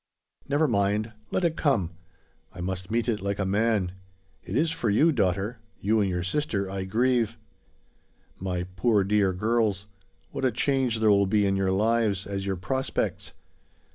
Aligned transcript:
Never 0.49 0.67
mind! 0.67 1.11
Let 1.29 1.43
it 1.43 1.55
come! 1.55 1.91
I 2.51 2.59
must 2.59 2.89
meet 2.89 3.07
it 3.07 3.21
like 3.21 3.37
a 3.37 3.45
man. 3.45 3.91
It 4.43 4.55
is 4.55 4.71
for 4.71 4.89
you, 4.89 5.11
daughter 5.11 5.59
you 5.79 6.01
and 6.01 6.09
your 6.09 6.23
sister 6.23 6.67
I 6.67 6.85
grieve. 6.85 7.37
My 8.39 8.63
poor 8.75 9.03
dear 9.03 9.31
girls; 9.31 9.85
what 10.31 10.43
a 10.43 10.51
change 10.51 11.01
there 11.01 11.11
will 11.11 11.27
be 11.27 11.45
in 11.45 11.55
your 11.55 11.71
lives, 11.71 12.25
as 12.25 12.47
your 12.47 12.55
prospects! 12.55 13.33